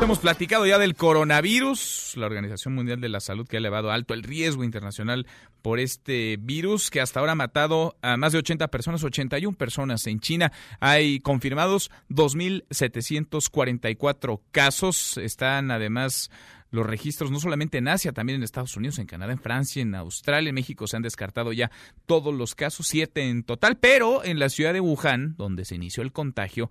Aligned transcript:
Hemos 0.00 0.20
platicado 0.20 0.64
ya 0.66 0.78
del 0.78 0.94
coronavirus, 0.94 2.12
la 2.16 2.26
Organización 2.26 2.74
Mundial 2.74 3.00
de 3.00 3.08
la 3.08 3.18
Salud 3.18 3.48
que 3.48 3.56
ha 3.56 3.58
elevado 3.58 3.90
alto 3.90 4.14
el 4.14 4.22
riesgo 4.22 4.62
internacional 4.62 5.26
por 5.62 5.80
este 5.80 6.36
virus 6.40 6.90
que 6.90 7.00
hasta 7.00 7.18
ahora 7.18 7.32
ha 7.32 7.36
matado 7.36 7.96
a 8.02 8.16
más 8.16 8.30
de 8.32 8.38
80 8.38 8.68
personas, 8.68 9.02
81 9.02 9.56
personas 9.56 10.06
en 10.06 10.20
China. 10.20 10.52
Hay 10.78 11.18
confirmados 11.20 11.90
2.744 12.08 14.40
casos. 14.52 15.18
Están 15.18 15.72
además 15.72 16.30
los 16.70 16.86
registros 16.86 17.32
no 17.32 17.40
solamente 17.40 17.78
en 17.78 17.88
Asia, 17.88 18.12
también 18.12 18.36
en 18.36 18.44
Estados 18.44 18.76
Unidos, 18.76 19.00
en 19.00 19.06
Canadá, 19.06 19.32
en 19.32 19.40
Francia, 19.40 19.82
en 19.82 19.96
Australia, 19.96 20.50
en 20.50 20.54
México 20.54 20.86
se 20.86 20.96
han 20.96 21.02
descartado 21.02 21.52
ya 21.52 21.72
todos 22.06 22.32
los 22.32 22.54
casos, 22.54 22.86
siete 22.86 23.28
en 23.28 23.42
total, 23.42 23.76
pero 23.76 24.24
en 24.24 24.38
la 24.38 24.50
ciudad 24.50 24.72
de 24.72 24.80
Wuhan, 24.80 25.34
donde 25.36 25.64
se 25.64 25.74
inició 25.74 26.02
el 26.02 26.12
contagio, 26.12 26.70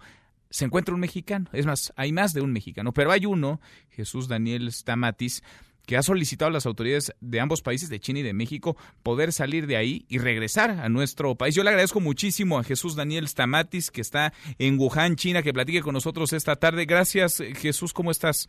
se 0.49 0.65
encuentra 0.65 0.93
un 0.93 1.01
mexicano. 1.01 1.49
Es 1.53 1.65
más, 1.65 1.93
hay 1.95 2.11
más 2.11 2.33
de 2.33 2.41
un 2.41 2.51
mexicano, 2.51 2.93
pero 2.93 3.11
hay 3.11 3.25
uno, 3.25 3.59
Jesús 3.89 4.27
Daniel 4.27 4.71
Stamatis, 4.71 5.43
que 5.85 5.97
ha 5.97 6.03
solicitado 6.03 6.49
a 6.49 6.53
las 6.53 6.65
autoridades 6.65 7.13
de 7.21 7.39
ambos 7.39 7.61
países, 7.61 7.89
de 7.89 7.99
China 7.99 8.19
y 8.19 8.23
de 8.23 8.33
México, 8.33 8.75
poder 9.03 9.31
salir 9.31 9.67
de 9.67 9.77
ahí 9.77 10.05
y 10.09 10.17
regresar 10.17 10.71
a 10.71 10.89
nuestro 10.89 11.35
país. 11.35 11.55
Yo 11.55 11.63
le 11.63 11.69
agradezco 11.69 11.99
muchísimo 11.99 12.57
a 12.57 12.63
Jesús 12.63 12.95
Daniel 12.95 13.27
Stamatis, 13.27 13.91
que 13.91 14.01
está 14.01 14.33
en 14.57 14.79
Wuhan, 14.79 15.15
China, 15.15 15.43
que 15.43 15.53
platique 15.53 15.81
con 15.81 15.93
nosotros 15.93 16.33
esta 16.33 16.55
tarde. 16.55 16.85
Gracias, 16.85 17.41
Jesús, 17.57 17.93
¿cómo 17.93 18.11
estás? 18.11 18.47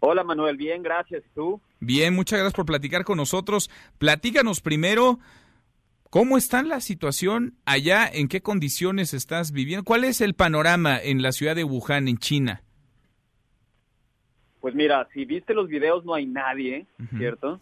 Hola 0.00 0.24
Manuel, 0.24 0.56
bien, 0.56 0.82
gracias. 0.82 1.22
¿Tú? 1.34 1.60
Bien, 1.80 2.14
muchas 2.14 2.38
gracias 2.38 2.54
por 2.54 2.66
platicar 2.66 3.04
con 3.04 3.16
nosotros. 3.16 3.70
Platícanos 3.98 4.60
primero 4.60 5.18
¿Cómo 6.10 6.36
está 6.36 6.62
la 6.62 6.80
situación 6.80 7.54
allá? 7.64 8.06
¿En 8.06 8.28
qué 8.28 8.40
condiciones 8.40 9.14
estás 9.14 9.52
viviendo? 9.52 9.84
¿Cuál 9.84 10.04
es 10.04 10.20
el 10.20 10.34
panorama 10.34 10.98
en 10.98 11.22
la 11.22 11.32
ciudad 11.32 11.56
de 11.56 11.64
Wuhan, 11.64 12.08
en 12.08 12.18
China? 12.18 12.62
Pues 14.60 14.74
mira, 14.74 15.08
si 15.12 15.24
viste 15.24 15.54
los 15.54 15.68
videos 15.68 16.04
no 16.04 16.14
hay 16.14 16.26
nadie, 16.26 16.86
¿cierto? 17.16 17.60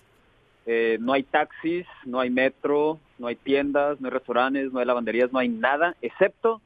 Eh, 0.67 0.97
no 1.01 1.13
hay 1.13 1.23
taxis, 1.25 1.87
no 2.07 2.21
hay 2.21 2.31
metro, 2.31 2.99
no 3.19 3.27
hay 3.27 3.37
tiendas, 3.37 4.01
no 4.01 4.09
hay 4.09 4.15
restaurantes, 4.15 4.73
no 4.73 4.79
hay 4.79 4.87
lavanderías, 4.87 5.31
no 5.33 5.39
hay 5.39 5.49
nada, 5.49 5.97
excepto 6.01 6.63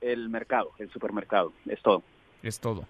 el 0.00 0.28
mercado, 0.28 0.72
el 0.78 0.90
supermercado. 0.90 1.52
Es 1.66 1.80
todo. 1.82 2.02
Es 2.42 2.60
todo. 2.60 2.86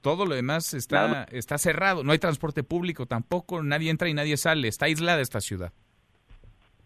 Todo 0.00 0.26
lo 0.26 0.34
demás 0.34 0.74
está, 0.74 1.24
está 1.30 1.58
cerrado. 1.58 2.02
No 2.02 2.12
hay 2.12 2.18
transporte 2.18 2.64
público 2.64 3.06
tampoco. 3.06 3.62
Nadie 3.62 3.90
entra 3.90 4.08
y 4.08 4.14
nadie 4.14 4.36
sale. 4.36 4.66
Está 4.66 4.86
aislada 4.86 5.20
esta 5.20 5.40
ciudad. 5.40 5.72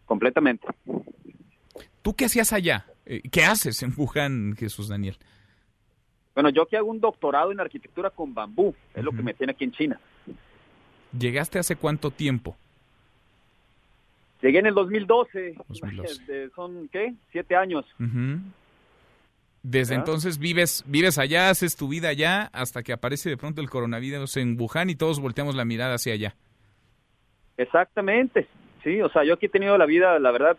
Completamente. 0.07 0.67
¿Tú 2.01 2.15
qué 2.15 2.27
hacías 2.27 2.53
allá? 2.53 2.87
Eh, 3.05 3.21
¿Qué 3.31 3.45
haces 3.45 3.83
en 3.83 3.93
Wuhan, 3.97 4.55
Jesús 4.57 4.89
Daniel? 4.89 5.17
Bueno, 6.35 6.51
yo 6.51 6.67
que 6.67 6.77
hago 6.77 6.91
un 6.91 7.01
doctorado 7.01 7.51
en 7.51 7.61
arquitectura 7.61 8.11
con 8.11 8.33
bambú, 8.33 8.75
es 8.95 9.03
lo 9.03 9.11
que 9.11 9.23
me 9.23 9.35
tiene 9.35 9.53
aquí 9.53 9.65
en 9.65 9.73
China. 9.73 10.01
¿Llegaste 11.19 11.59
hace 11.59 11.77
cuánto 11.77 12.11
tiempo? 12.11 12.57
Llegué 14.43 14.59
en 14.59 14.67
el 14.67 14.75
2012. 14.75 15.57
Son, 16.55 16.89
¿qué? 16.89 17.15
Siete 17.33 17.57
años. 17.57 17.87
Desde 19.63 19.95
entonces 19.95 20.39
vives, 20.39 20.85
vives 20.87 21.19
allá, 21.19 21.49
haces 21.51 21.75
tu 21.75 21.89
vida 21.89 22.09
allá, 22.09 22.51
hasta 22.53 22.83
que 22.83 22.93
aparece 22.93 23.31
de 23.31 23.37
pronto 23.37 23.63
el 23.63 23.71
coronavirus 23.71 24.37
en 24.37 24.61
Wuhan 24.61 24.91
y 24.91 24.95
todos 24.95 25.19
volteamos 25.19 25.57
la 25.57 25.65
mirada 25.65 25.95
hacia 25.95 26.13
allá. 26.13 26.37
Exactamente 27.57 28.47
sí, 28.83 29.01
o 29.01 29.09
sea, 29.09 29.25
yo 29.25 29.35
aquí 29.35 29.47
he 29.47 29.51
tenido 29.51 29.77
la 29.79 29.87
vida, 29.87 30.19
la 30.19 30.31
verdad, 30.31 30.57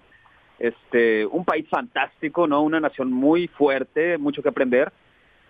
este, 0.59 1.25
un 1.25 1.45
país 1.45 1.67
fantástico, 1.69 2.47
¿no? 2.47 2.61
Una 2.61 2.79
nación 2.79 3.11
muy 3.11 3.47
fuerte, 3.47 4.17
mucho 4.17 4.41
que 4.41 4.49
aprender, 4.49 4.91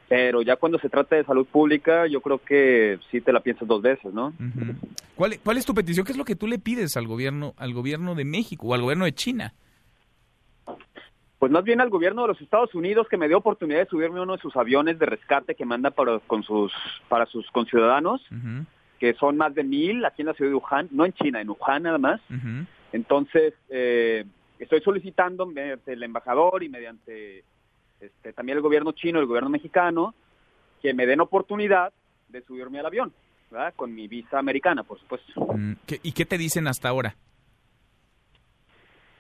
pero 0.10 0.42
ya 0.42 0.56
cuando 0.56 0.80
se 0.80 0.90
trata 0.90 1.16
de 1.16 1.26
salud 1.26 1.46
pública, 1.46 2.08
yo 2.08 2.22
creo 2.22 2.40
que 2.40 3.00
sí 3.12 3.22
te 3.22 3.34
la 3.34 3.42
piensas 3.42 3.68
dos 3.68 3.82
veces, 3.82 4.14
¿no? 4.14 4.34
¿Cuál, 5.16 5.40
¿Cuál 5.44 5.58
es 5.58 5.66
tu 5.66 5.74
petición? 5.74 6.06
¿Qué 6.06 6.14
es 6.14 6.18
lo 6.18 6.26
que 6.26 6.36
tú 6.36 6.48
le 6.48 6.60
pides 6.60 6.96
al 6.98 7.08
gobierno, 7.08 7.54
al 7.58 7.74
gobierno 7.74 8.16
de 8.16 8.26
México 8.26 8.68
o 8.68 8.74
al 8.74 8.82
gobierno 8.82 9.06
de 9.06 9.14
China? 9.14 9.54
Pues 11.40 11.52
más 11.52 11.64
bien 11.64 11.82
al 11.82 11.90
gobierno 11.90 12.24
de 12.24 12.30
los 12.30 12.42
Estados 12.42 12.74
Unidos 12.74 13.08
que 13.10 13.18
me 13.18 13.28
dio 13.28 13.38
oportunidad 13.38 13.80
de 13.80 13.86
subirme 13.86 14.20
a 14.20 14.24
uno 14.24 14.36
de 14.36 14.42
sus 14.42 14.56
aviones 14.56 14.98
de 14.98 15.06
rescate 15.06 15.54
que 15.54 15.66
manda 15.66 15.92
para, 15.92 16.20
con 16.20 16.42
sus, 16.42 16.74
para 17.10 17.26
sus 17.28 17.50
conciudadanos 17.52 18.22
que 19.00 19.14
son 19.14 19.38
más 19.38 19.54
de 19.54 19.64
mil 19.64 20.04
aquí 20.06 20.22
en 20.22 20.28
la 20.28 20.34
ciudad 20.34 20.52
de 20.52 20.56
Wuhan, 20.56 20.88
no 20.92 21.06
en 21.06 21.14
China, 21.14 21.42
en 21.42 21.50
Wuhan 21.50 21.84
nada 21.84 21.98
más. 21.98 22.22
Entonces, 22.92 23.54
eh, 23.70 24.26
estoy 24.60 24.82
solicitando 24.82 25.46
mediante 25.46 25.94
el 25.94 26.04
embajador 26.04 26.64
y 26.64 26.70
mediante 26.70 27.44
este, 28.00 28.34
también 28.34 28.58
el 28.58 28.62
gobierno 28.62 28.92
chino 28.92 29.20
el 29.20 29.26
gobierno 29.26 29.50
mexicano 29.50 30.14
que 30.82 30.94
me 30.94 31.06
den 31.06 31.20
oportunidad 31.22 31.92
de 32.30 32.42
subirme 32.42 32.80
al 32.80 32.86
avión, 32.86 33.14
¿verdad? 33.50 33.74
con 33.76 33.94
mi 33.94 34.08
visa 34.08 34.38
americana, 34.38 34.84
por 34.84 35.00
supuesto. 35.00 35.32
Mm, 35.54 35.74
¿Y 36.04 36.12
qué 36.12 36.26
te 36.26 36.38
dicen 36.38 36.68
hasta 36.68 36.90
ahora? 36.90 37.16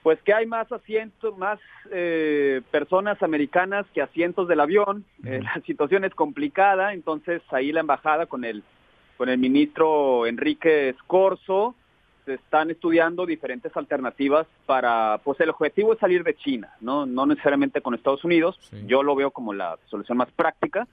Pues 0.03 0.21
que 0.21 0.33
hay 0.33 0.45
más 0.45 0.71
asientos, 0.71 1.37
más 1.37 1.59
eh, 1.91 2.61
personas 2.71 3.21
americanas 3.21 3.85
que 3.93 4.01
asientos 4.01 4.47
del 4.47 4.61
avión. 4.61 5.03
Eh, 5.25 5.41
la 5.41 5.61
situación 5.65 6.05
es 6.05 6.13
complicada, 6.13 6.93
entonces 6.93 7.41
ahí 7.49 7.71
la 7.71 7.81
embajada 7.81 8.25
con 8.27 8.45
el 8.45 8.63
con 9.17 9.29
el 9.29 9.37
ministro 9.37 10.25
Enrique 10.27 10.89
Escorzo, 10.89 11.75
se 12.25 12.35
están 12.35 12.69
estudiando 12.69 13.25
diferentes 13.25 13.75
alternativas 13.75 14.45
para, 14.65 15.19
pues 15.23 15.39
el 15.39 15.49
objetivo 15.49 15.93
es 15.93 15.99
salir 15.99 16.23
de 16.23 16.35
China, 16.35 16.73
no, 16.81 17.05
no 17.05 17.25
necesariamente 17.25 17.81
con 17.81 17.95
Estados 17.95 18.23
Unidos, 18.25 18.59
yo 18.85 19.01
lo 19.01 19.15
veo 19.15 19.31
como 19.31 19.53
la 19.53 19.77
solución 19.85 20.17
más 20.17 20.29
práctica, 20.31 20.87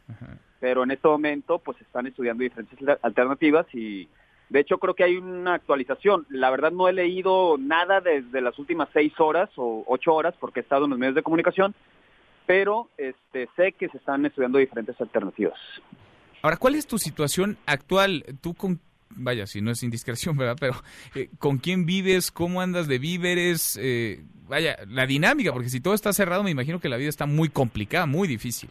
pero 0.61 0.85
en 0.85 0.93
este 0.93 1.09
momento 1.09 1.59
pues 1.59 1.81
están 1.81 2.07
estudiando 2.07 2.45
diferentes 2.45 2.79
alternativas 3.03 3.67
y 3.75 4.09
de 4.49 4.61
hecho 4.61 4.79
creo 4.79 4.95
que 4.95 5.03
hay 5.03 5.17
una 5.17 5.55
actualización, 5.55 6.25
la 6.31 6.51
verdad 6.51 6.71
no 6.71 6.87
he 6.87 6.93
leído 6.93 7.56
nada 7.59 8.01
desde 8.01 8.41
las 8.41 8.56
últimas 8.61 8.89
seis 8.93 9.12
horas 9.19 9.51
o 9.56 9.83
ocho 9.89 10.15
horas 10.15 10.35
porque 10.39 10.61
he 10.61 10.62
estado 10.62 10.85
en 10.85 10.91
los 10.91 10.99
medios 11.01 11.17
de 11.17 11.25
comunicación, 11.25 11.75
pero 12.47 12.91
este, 12.97 13.49
sé 13.56 13.73
que 13.73 13.89
se 13.89 13.97
están 13.97 14.25
estudiando 14.25 14.59
diferentes 14.59 15.01
alternativas. 15.01 15.59
Ahora, 16.44 16.59
¿cuál 16.59 16.75
es 16.75 16.87
tu 16.87 16.99
situación 16.99 17.56
actual? 17.65 18.22
Tú 18.43 18.53
con 18.53 18.78
vaya, 19.09 19.47
si 19.47 19.62
no 19.62 19.71
es 19.71 19.82
indiscreción, 19.82 20.37
¿verdad? 20.37 20.59
Pero 20.60 20.75
eh, 21.15 21.31
¿con 21.38 21.56
quién 21.56 21.87
vives? 21.87 22.31
¿Cómo 22.31 22.60
andas 22.60 22.87
de 22.87 22.99
víveres? 22.99 23.78
Eh, 23.81 24.22
vaya, 24.47 24.77
la 24.87 25.06
dinámica, 25.06 25.55
porque 25.55 25.71
si 25.71 25.81
todo 25.81 25.94
está 25.94 26.12
cerrado, 26.12 26.43
me 26.43 26.50
imagino 26.50 26.81
que 26.81 26.91
la 26.91 26.99
vida 26.99 27.09
está 27.09 27.25
muy 27.25 27.49
complicada, 27.49 28.05
muy 28.05 28.28
difícil. 28.28 28.69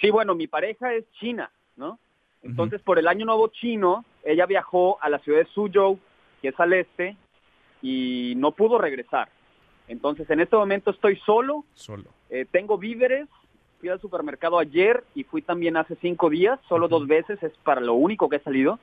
Sí, 0.00 0.10
bueno, 0.10 0.34
mi 0.34 0.48
pareja 0.48 0.92
es 0.92 1.04
china, 1.20 1.48
¿no? 1.76 2.00
Entonces, 2.42 2.82
por 2.82 2.98
el 2.98 3.06
año 3.06 3.24
nuevo 3.24 3.46
chino, 3.46 4.04
ella 4.24 4.44
viajó 4.44 5.00
a 5.00 5.08
la 5.10 5.20
ciudad 5.20 5.38
de 5.38 5.46
Suzhou, 5.54 6.00
que 6.40 6.48
es 6.48 6.58
al 6.58 6.72
este, 6.72 7.16
y 7.82 8.34
no 8.36 8.50
pudo 8.50 8.78
regresar. 8.78 9.28
Entonces, 9.86 10.28
en 10.28 10.40
este 10.40 10.56
momento 10.56 10.90
estoy 10.90 11.20
solo. 11.24 11.64
Solo. 11.74 12.10
Eh, 12.30 12.46
tengo 12.50 12.78
víveres, 12.78 13.28
fui 13.82 13.88
al 13.88 14.00
supermercado 14.00 14.60
ayer 14.60 15.02
y 15.12 15.24
fui 15.24 15.42
también 15.42 15.76
hace 15.76 15.96
cinco 16.00 16.30
días, 16.30 16.60
solo 16.68 16.86
dos 16.86 17.08
veces, 17.08 17.42
es 17.42 17.50
para 17.64 17.80
lo 17.80 17.94
único 17.94 18.28
que 18.28 18.36
he 18.36 18.40
salido. 18.40 18.78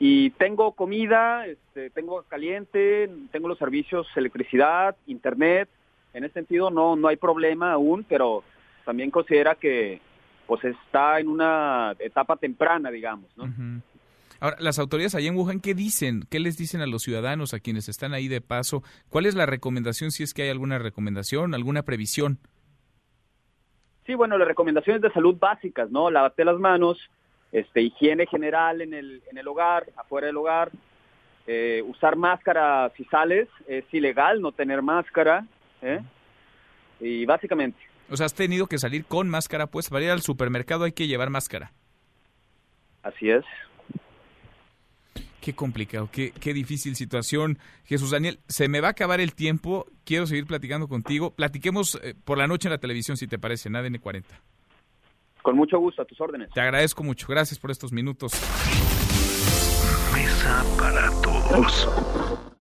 Y 0.00 0.30
tengo 0.30 0.72
comida, 0.72 1.46
este, 1.46 1.90
tengo 1.90 2.24
caliente, 2.24 3.08
tengo 3.30 3.46
los 3.46 3.58
servicios, 3.58 4.08
electricidad, 4.16 4.96
internet. 5.06 5.68
En 6.14 6.24
ese 6.24 6.34
sentido 6.34 6.68
no, 6.68 6.96
no 6.96 7.06
hay 7.06 7.14
problema 7.14 7.74
aún, 7.74 8.04
pero 8.08 8.42
también 8.84 9.12
considera 9.12 9.54
que 9.54 10.00
pues 10.48 10.64
está 10.64 11.20
en 11.20 11.28
una 11.28 11.94
etapa 12.00 12.36
temprana, 12.36 12.90
digamos, 12.90 13.30
¿no? 13.36 13.44
Ahora, 14.40 14.56
las 14.58 14.80
autoridades 14.80 15.14
allá 15.14 15.28
en 15.28 15.36
Wuhan, 15.36 15.60
¿qué 15.60 15.74
dicen? 15.74 16.24
¿Qué 16.28 16.40
les 16.40 16.56
dicen 16.56 16.80
a 16.80 16.86
los 16.86 17.02
ciudadanos, 17.02 17.54
a 17.54 17.60
quienes 17.60 17.88
están 17.88 18.14
ahí 18.14 18.26
de 18.26 18.40
paso? 18.40 18.82
¿Cuál 19.10 19.26
es 19.26 19.36
la 19.36 19.46
recomendación, 19.46 20.10
si 20.10 20.24
es 20.24 20.34
que 20.34 20.42
hay 20.42 20.48
alguna 20.50 20.78
recomendación, 20.78 21.54
alguna 21.54 21.84
previsión? 21.84 22.40
Sí, 24.06 24.14
bueno, 24.14 24.38
las 24.38 24.46
recomendaciones 24.46 25.02
de 25.02 25.10
salud 25.10 25.36
básicas, 25.36 25.90
¿no? 25.90 26.10
Lavarte 26.10 26.44
las 26.44 26.58
manos, 26.58 26.98
este, 27.50 27.82
higiene 27.82 28.26
general 28.26 28.80
en 28.80 28.94
el, 28.94 29.22
en 29.30 29.36
el 29.36 29.48
hogar, 29.48 29.86
afuera 29.96 30.28
del 30.28 30.36
hogar, 30.36 30.70
eh, 31.46 31.82
usar 31.86 32.16
máscara 32.16 32.90
si 32.96 33.04
sales, 33.04 33.48
es 33.66 33.84
ilegal 33.92 34.40
no 34.40 34.52
tener 34.52 34.80
máscara, 34.80 35.44
¿eh? 35.82 36.00
Y 37.00 37.26
básicamente. 37.26 37.78
O 38.08 38.16
sea, 38.16 38.26
has 38.26 38.34
tenido 38.34 38.66
que 38.68 38.78
salir 38.78 39.04
con 39.04 39.28
máscara, 39.28 39.66
pues 39.66 39.90
para 39.90 40.04
ir 40.04 40.10
al 40.10 40.22
supermercado 40.22 40.84
hay 40.84 40.92
que 40.92 41.08
llevar 41.08 41.30
máscara. 41.30 41.72
Así 43.02 43.30
es. 43.30 43.44
Qué 45.46 45.54
complicado, 45.54 46.08
qué, 46.10 46.32
qué 46.32 46.52
difícil 46.52 46.96
situación. 46.96 47.60
Jesús 47.84 48.10
Daniel, 48.10 48.40
se 48.48 48.66
me 48.66 48.80
va 48.80 48.88
a 48.88 48.90
acabar 48.90 49.20
el 49.20 49.32
tiempo. 49.32 49.86
Quiero 50.04 50.26
seguir 50.26 50.44
platicando 50.44 50.88
contigo. 50.88 51.30
Platiquemos 51.30 52.00
eh, 52.02 52.16
por 52.24 52.36
la 52.36 52.48
noche 52.48 52.66
en 52.66 52.72
la 52.72 52.78
televisión, 52.78 53.16
si 53.16 53.28
te 53.28 53.38
parece, 53.38 53.68
en 53.68 53.76
ADN 53.76 53.98
40. 53.98 54.42
Con 55.42 55.54
mucho 55.54 55.78
gusto, 55.78 56.02
a 56.02 56.04
tus 56.04 56.20
órdenes. 56.20 56.50
Te 56.52 56.60
agradezco 56.60 57.04
mucho. 57.04 57.28
Gracias 57.28 57.60
por 57.60 57.70
estos 57.70 57.92
minutos. 57.92 58.32
Mesa 60.12 60.64
para 60.76 61.10
todos. 61.22 62.46